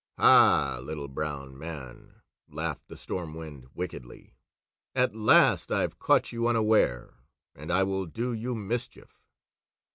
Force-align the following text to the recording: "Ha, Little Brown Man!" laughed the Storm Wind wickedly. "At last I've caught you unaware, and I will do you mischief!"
"Ha, 0.17 0.79
Little 0.81 1.07
Brown 1.07 1.55
Man!" 1.55 2.21
laughed 2.49 2.87
the 2.87 2.97
Storm 2.97 3.35
Wind 3.35 3.67
wickedly. 3.75 4.33
"At 4.95 5.13
last 5.15 5.71
I've 5.71 5.99
caught 5.99 6.31
you 6.31 6.47
unaware, 6.47 7.19
and 7.53 7.71
I 7.71 7.83
will 7.83 8.07
do 8.07 8.33
you 8.33 8.55
mischief!" 8.55 9.21